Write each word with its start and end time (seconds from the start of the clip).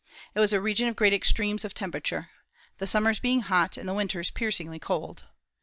It 0.33 0.39
was 0.39 0.51
a 0.51 0.59
region 0.59 0.87
of 0.87 0.95
great 0.95 1.13
extremes 1.13 1.63
of 1.63 1.75
temperature, 1.75 2.31
the 2.79 2.87
summers 2.87 3.19
being 3.19 3.41
hot, 3.41 3.77
and 3.77 3.87
the 3.87 3.93
winters 3.93 4.31
piercingly 4.31 4.79
cold. 4.79 5.25